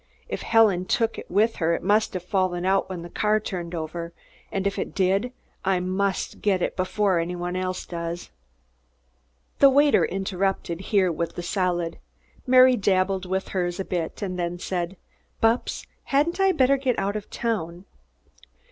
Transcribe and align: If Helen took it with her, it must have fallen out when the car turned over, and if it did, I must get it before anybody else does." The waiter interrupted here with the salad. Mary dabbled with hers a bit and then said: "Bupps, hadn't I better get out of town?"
If 0.27 0.41
Helen 0.41 0.85
took 0.85 1.19
it 1.19 1.29
with 1.29 1.57
her, 1.57 1.75
it 1.75 1.83
must 1.83 2.15
have 2.15 2.23
fallen 2.23 2.65
out 2.65 2.89
when 2.89 3.03
the 3.03 3.07
car 3.11 3.39
turned 3.39 3.75
over, 3.75 4.13
and 4.51 4.65
if 4.65 4.79
it 4.79 4.95
did, 4.95 5.31
I 5.63 5.79
must 5.79 6.41
get 6.41 6.63
it 6.63 6.75
before 6.75 7.19
anybody 7.19 7.59
else 7.59 7.85
does." 7.85 8.31
The 9.59 9.69
waiter 9.69 10.03
interrupted 10.03 10.79
here 10.89 11.11
with 11.11 11.35
the 11.35 11.43
salad. 11.43 11.99
Mary 12.47 12.75
dabbled 12.77 13.27
with 13.27 13.49
hers 13.49 13.79
a 13.79 13.85
bit 13.85 14.23
and 14.23 14.39
then 14.39 14.57
said: 14.57 14.97
"Bupps, 15.39 15.85
hadn't 16.05 16.39
I 16.39 16.51
better 16.51 16.77
get 16.77 16.97
out 16.97 17.15
of 17.15 17.29
town?" 17.29 17.85